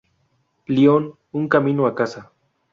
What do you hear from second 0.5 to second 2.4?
Lion, Un camino a casa.